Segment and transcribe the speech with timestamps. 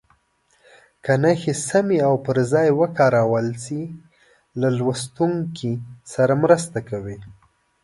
[1.03, 3.81] که نښې سمې او پر ځای وکارول شي
[4.59, 5.71] له لوستونکي
[6.13, 7.17] سره مرسته کوي.